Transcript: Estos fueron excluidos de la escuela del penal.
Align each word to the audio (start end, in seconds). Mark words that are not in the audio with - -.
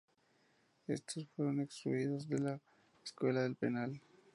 Estos 0.87 1.27
fueron 1.35 1.61
excluidos 1.61 2.27
de 2.27 2.39
la 2.39 2.59
escuela 3.03 3.43
del 3.43 3.55
penal. 3.55 4.01